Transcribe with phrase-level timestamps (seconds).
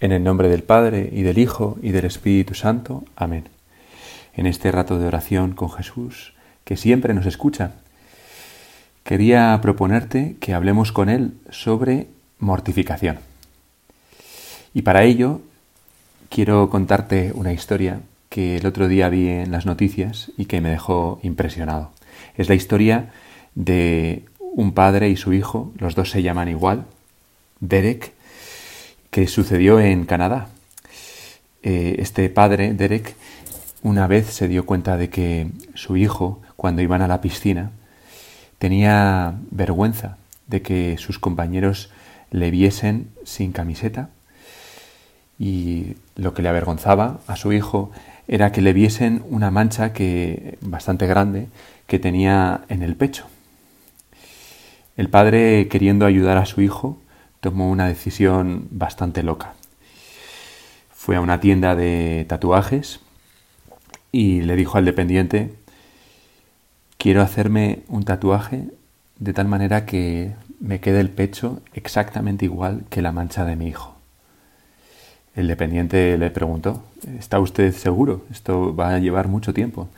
[0.00, 3.04] En el nombre del Padre, y del Hijo, y del Espíritu Santo.
[3.16, 3.48] Amén.
[4.32, 6.34] En este rato de oración con Jesús,
[6.64, 7.72] que siempre nos escucha,
[9.02, 12.06] quería proponerte que hablemos con Él sobre
[12.38, 13.18] mortificación.
[14.72, 15.40] Y para ello
[16.28, 20.70] quiero contarte una historia que el otro día vi en las noticias y que me
[20.70, 21.90] dejó impresionado.
[22.36, 23.10] Es la historia
[23.56, 26.84] de un padre y su hijo, los dos se llaman igual,
[27.58, 28.12] Derek,
[29.26, 30.48] sucedió en Canadá.
[31.62, 33.14] Eh, este padre, Derek,
[33.82, 37.70] una vez se dio cuenta de que su hijo, cuando iban a la piscina,
[38.58, 41.90] tenía vergüenza de que sus compañeros
[42.30, 44.10] le viesen sin camiseta
[45.38, 47.90] y lo que le avergonzaba a su hijo
[48.26, 51.46] era que le viesen una mancha que bastante grande
[51.86, 53.26] que tenía en el pecho.
[54.96, 56.98] El padre, queriendo ayudar a su hijo,
[57.40, 59.54] tomó una decisión bastante loca.
[60.90, 63.00] Fue a una tienda de tatuajes
[64.12, 65.54] y le dijo al dependiente,
[66.96, 68.64] quiero hacerme un tatuaje
[69.18, 73.68] de tal manera que me quede el pecho exactamente igual que la mancha de mi
[73.68, 73.94] hijo.
[75.34, 76.82] El dependiente le preguntó,
[77.18, 78.24] ¿está usted seguro?
[78.30, 79.88] Esto va a llevar mucho tiempo.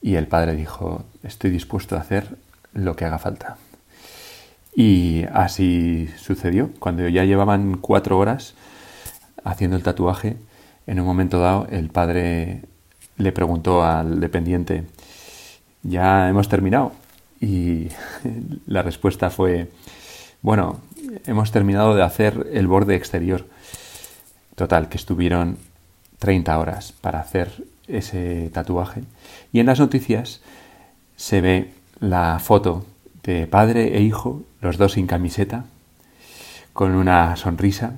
[0.00, 2.36] Y el padre dijo, estoy dispuesto a hacer
[2.72, 3.56] lo que haga falta.
[4.74, 6.70] Y así sucedió.
[6.78, 8.54] Cuando ya llevaban cuatro horas
[9.44, 10.36] haciendo el tatuaje,
[10.86, 12.62] en un momento dado el padre
[13.16, 14.84] le preguntó al dependiente,
[15.82, 16.92] ¿ya hemos terminado?
[17.40, 17.88] Y
[18.66, 19.70] la respuesta fue,
[20.42, 20.80] bueno,
[21.26, 23.46] hemos terminado de hacer el borde exterior.
[24.54, 25.58] Total, que estuvieron
[26.18, 29.02] 30 horas para hacer ese tatuaje.
[29.52, 30.40] Y en las noticias
[31.16, 32.86] se ve la foto
[33.22, 35.64] de padre e hijo los dos sin camiseta,
[36.72, 37.94] con una sonrisa,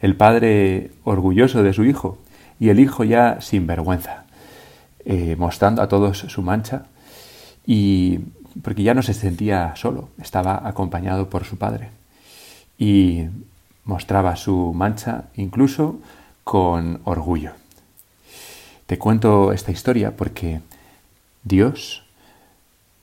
[0.00, 2.18] el padre orgulloso de su hijo
[2.58, 4.24] y el hijo ya sin vergüenza,
[5.04, 6.86] eh, mostrando a todos su mancha
[7.66, 8.20] y
[8.62, 11.90] porque ya no se sentía solo, estaba acompañado por su padre
[12.78, 13.26] y
[13.84, 16.00] mostraba su mancha incluso
[16.44, 17.52] con orgullo.
[18.86, 20.60] Te cuento esta historia porque
[21.44, 22.02] Dios,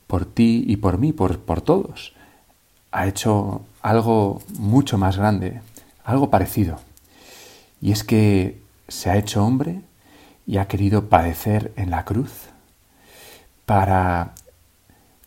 [0.05, 2.13] por ti y por mí, por, por todos,
[2.97, 5.61] ha hecho algo mucho más grande,
[6.03, 6.79] algo parecido.
[7.79, 9.81] Y es que se ha hecho hombre
[10.47, 12.47] y ha querido padecer en la cruz
[13.67, 14.33] para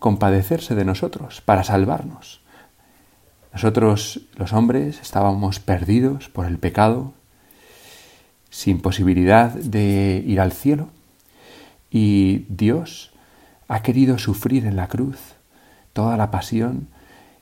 [0.01, 2.41] compadecerse de nosotros, para salvarnos.
[3.53, 7.13] Nosotros, los hombres, estábamos perdidos por el pecado,
[8.51, 10.89] sin posibilidad de ir al cielo,
[11.89, 13.13] y Dios
[13.69, 15.19] ha querido sufrir en la cruz
[15.93, 16.89] toda la pasión,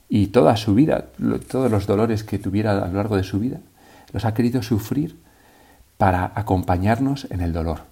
[0.09, 1.07] y toda su vida,
[1.51, 3.61] todos los dolores que tuviera a lo largo de su vida,
[4.13, 5.19] los ha querido sufrir
[5.99, 7.83] para acompañarnos en el dolor.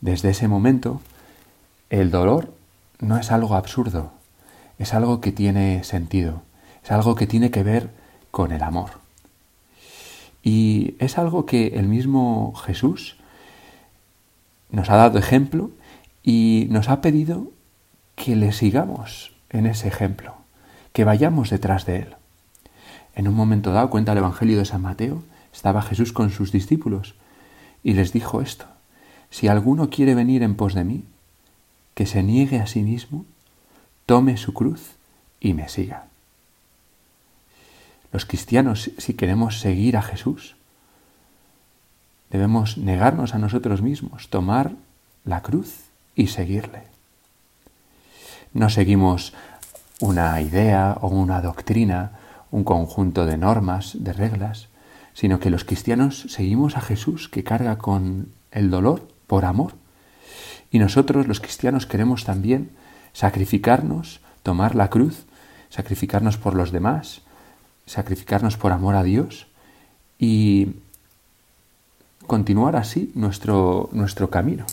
[0.00, 1.00] Desde ese momento,
[1.90, 2.52] el dolor
[3.00, 4.12] no es algo absurdo,
[4.78, 6.42] es algo que tiene sentido,
[6.84, 7.90] es algo que tiene que ver
[8.30, 8.90] con el amor.
[10.44, 13.16] Y es algo que el mismo Jesús
[14.70, 15.70] nos ha dado ejemplo
[16.22, 17.50] y nos ha pedido
[18.14, 20.45] que le sigamos en ese ejemplo
[20.96, 22.16] que vayamos detrás de Él.
[23.14, 27.16] En un momento dado, cuenta el Evangelio de San Mateo, estaba Jesús con sus discípulos
[27.84, 28.64] y les dijo esto,
[29.28, 31.04] si alguno quiere venir en pos de mí,
[31.92, 33.26] que se niegue a sí mismo,
[34.06, 34.92] tome su cruz
[35.38, 36.06] y me siga.
[38.10, 40.56] Los cristianos, si queremos seguir a Jesús,
[42.30, 44.72] debemos negarnos a nosotros mismos, tomar
[45.26, 45.74] la cruz
[46.14, 46.84] y seguirle.
[48.54, 49.34] No seguimos
[50.00, 52.12] una idea o una doctrina,
[52.50, 54.68] un conjunto de normas, de reglas,
[55.14, 59.72] sino que los cristianos seguimos a Jesús que carga con el dolor por amor.
[60.70, 62.70] Y nosotros los cristianos queremos también
[63.12, 65.24] sacrificarnos, tomar la cruz,
[65.70, 67.22] sacrificarnos por los demás,
[67.86, 69.46] sacrificarnos por amor a Dios
[70.18, 70.76] y
[72.26, 74.66] continuar así nuestro, nuestro camino.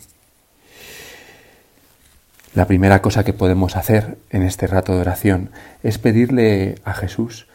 [2.53, 5.49] La primera cosa que podemos hacer en este rato de oración
[5.81, 7.47] es pedirle a Jesús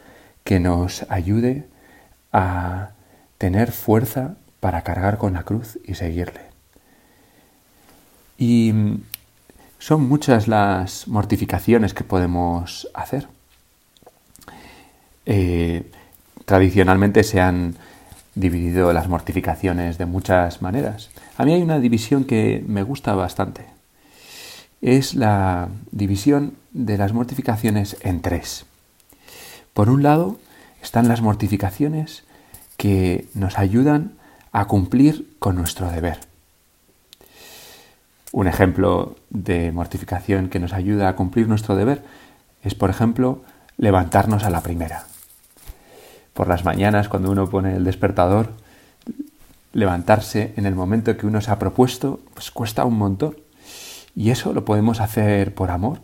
[0.43, 1.65] que nos ayude
[2.33, 2.89] a
[3.37, 6.41] tener fuerza para cargar con la cruz y seguirle.
[8.37, 8.73] Y
[9.77, 13.29] son muchas las mortificaciones que podemos hacer.
[15.25, 15.89] Eh,
[16.43, 17.75] tradicionalmente se han
[18.35, 21.09] dividido las mortificaciones de muchas maneras.
[21.37, 23.78] A mí hay una división que me gusta bastante
[24.81, 28.65] es la división de las mortificaciones en tres.
[29.73, 30.39] Por un lado
[30.81, 32.23] están las mortificaciones
[32.77, 34.13] que nos ayudan
[34.51, 36.19] a cumplir con nuestro deber.
[38.31, 42.03] Un ejemplo de mortificación que nos ayuda a cumplir nuestro deber
[42.63, 43.41] es, por ejemplo,
[43.77, 45.05] levantarnos a la primera.
[46.33, 48.51] Por las mañanas, cuando uno pone el despertador,
[49.73, 53.35] levantarse en el momento que uno se ha propuesto, pues cuesta un montón.
[54.19, 56.01] Y eso lo podemos hacer por amor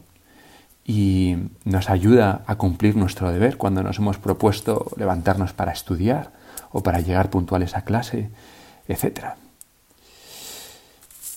[0.86, 1.36] y
[1.66, 6.32] nos ayuda a cumplir nuestro deber cuando nos hemos propuesto levantarnos para estudiar
[6.72, 8.30] o para llegar puntuales a clase,
[8.88, 9.34] etc.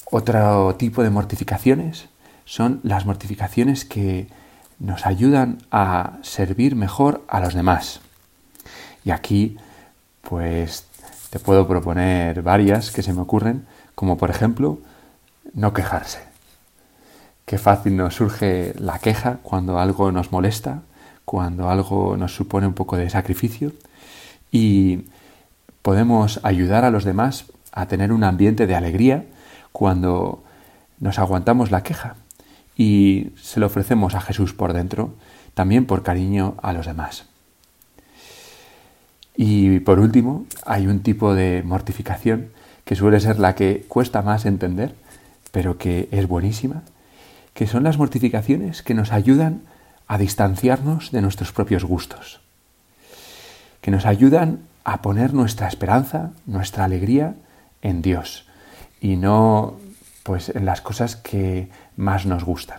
[0.09, 2.11] Otro tipo de mortificaciones
[2.45, 4.29] son las mortificaciones que
[4.79, 8.03] nos ayudan a servir mejor a los demás.
[9.05, 9.57] Y aquí,
[10.23, 10.87] pues,
[11.31, 13.67] te puedo proponer varias que se me ocurren,
[13.97, 14.79] como por ejemplo,
[15.55, 16.28] no quejarse.
[17.49, 20.83] Qué fácil nos surge la queja cuando algo nos molesta,
[21.25, 23.73] cuando algo nos supone un poco de sacrificio
[24.53, 25.07] y
[25.81, 29.25] podemos ayudar a los demás a tener un ambiente de alegría
[29.73, 30.45] cuando
[31.01, 32.17] nos aguantamos la queja
[32.77, 35.15] y se lo ofrecemos a Jesús por dentro,
[35.55, 37.25] también por cariño a los demás.
[39.39, 42.51] Y por último, hay un tipo de mortificación
[42.85, 44.95] que suele ser la que cuesta más entender,
[45.51, 46.83] pero que es buenísima,
[47.59, 49.63] que son las mortificaciones que nos ayudan
[50.07, 52.39] a distanciarnos de nuestros propios gustos,
[53.81, 57.35] que nos ayudan a poner nuestra esperanza, nuestra alegría
[57.83, 58.47] en Dios
[59.01, 59.75] y no
[60.23, 62.79] pues en las cosas que más nos gustan.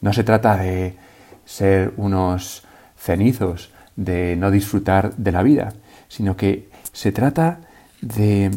[0.00, 0.96] No se trata de
[1.44, 2.64] ser unos
[2.96, 5.74] cenizos, de no disfrutar de la vida,
[6.08, 7.60] sino que se trata
[8.00, 8.50] de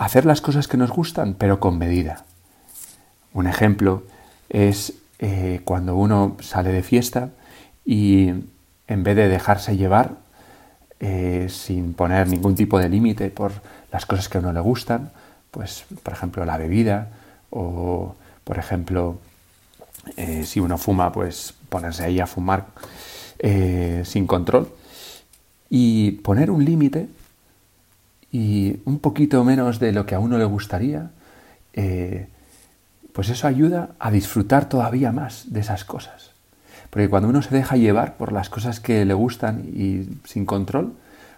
[0.00, 2.24] hacer las cosas que nos gustan, pero con medida.
[3.34, 4.04] Un ejemplo
[4.48, 7.30] es eh, cuando uno sale de fiesta
[7.84, 8.28] y
[8.86, 10.12] en vez de dejarse llevar
[11.00, 13.52] eh, sin poner ningún tipo de límite por
[13.92, 15.10] las cosas que a uno le gustan,
[15.50, 17.10] pues por ejemplo la bebida
[17.50, 18.14] o
[18.44, 19.18] por ejemplo
[20.16, 22.66] eh, si uno fuma pues ponerse ahí a fumar
[24.04, 24.68] sin control.
[25.68, 27.08] Y poner un límite
[28.30, 31.10] y un poquito menos de lo que a uno le gustaría
[33.14, 36.32] pues eso ayuda a disfrutar todavía más de esas cosas
[36.90, 40.92] porque cuando uno se deja llevar por las cosas que le gustan y sin control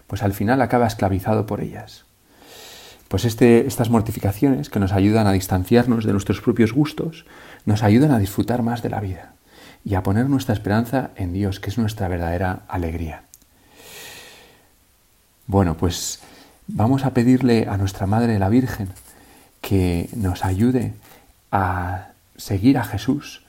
[0.09, 2.07] pues al final acaba esclavizado por ellas
[3.09, 7.25] pues este, estas mortificaciones que nos ayudan a distanciarnos de nuestros propios gustos,
[7.65, 9.33] nos ayudan a disfrutar más de la vida
[9.85, 13.23] y a poner nuestra esperanza en Dios, que es nuestra verdadera alegría.
[15.47, 16.19] Bueno, pues
[16.67, 18.89] vamos a pedirle a nuestra Madre la Virgen
[19.61, 20.93] que nos ayude
[21.57, 23.43] a seguir a Jesús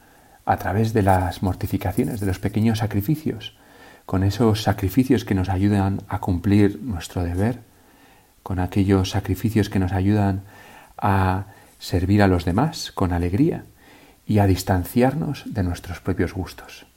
[0.45, 3.57] a través de las mortificaciones, de los pequeños sacrificios,
[4.05, 7.59] con esos sacrificios que nos ayudan a cumplir nuestro deber
[8.43, 10.43] con aquellos sacrificios que nos ayudan
[10.97, 11.47] a
[11.79, 13.65] servir a los demás con alegría
[14.25, 16.87] y a distanciarnos de nuestros propios gustos.